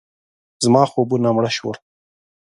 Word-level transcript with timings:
زما 0.63 0.83
خوبونه 0.91 1.29
مړه 1.35 1.51
شول. 1.57 1.77